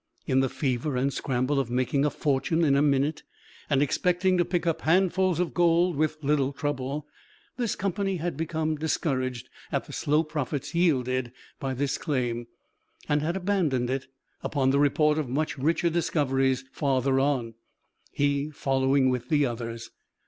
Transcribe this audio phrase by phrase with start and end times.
[0.25, 3.21] In the fever and scramble of making a fortune in a minute,
[3.69, 7.07] and expecting to pick up handfuls of gold with little trouble,
[7.57, 12.47] this company had become discouraged at the slow profits yielded by this claim,
[13.07, 14.07] and had abandoned it
[14.41, 17.53] upon the report of much richer discoveries farther on,
[18.11, 19.91] he following with the others.